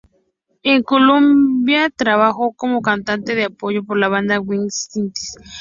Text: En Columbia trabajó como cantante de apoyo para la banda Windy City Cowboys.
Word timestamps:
En 0.63 0.81
Columbia 0.81 1.91
trabajó 1.95 2.53
como 2.53 2.81
cantante 2.81 3.35
de 3.35 3.43
apoyo 3.43 3.83
para 3.83 3.99
la 3.99 4.07
banda 4.09 4.39
Windy 4.39 4.71
City 4.71 5.11
Cowboys. 5.11 5.35